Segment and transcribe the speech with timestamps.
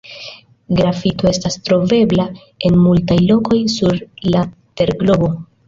[0.79, 2.25] Grafito estas trovebla
[2.71, 4.03] en multaj lokoj sur
[4.37, 4.45] la
[4.83, 5.35] terglobo.